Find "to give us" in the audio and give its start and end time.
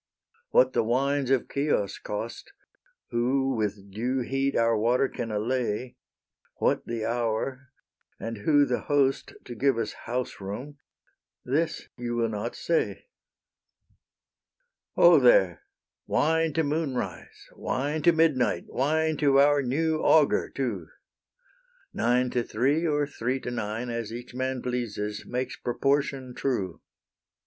9.45-9.93